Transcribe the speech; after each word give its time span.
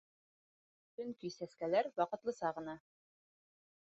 Сөнки 0.93 1.31
сәскәләр 1.35 1.91
ваҡытлыса 2.01 2.53
ғына. 2.59 2.75